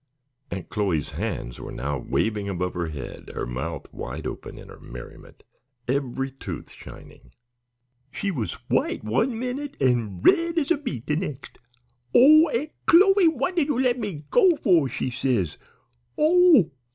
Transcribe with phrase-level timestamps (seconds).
[0.49, 4.79] Aunt Chloe's hands were now waving above her head, her mouth wide open in her
[4.79, 5.43] merriment,
[5.87, 7.29] every tooth shining.
[8.09, 11.51] "She was white one minute an' red as a beet the nex'.
[12.15, 15.59] 'Oh, Aunt Chloe, what did you let me go for?' she says.
[16.17, 16.71] 'Oh!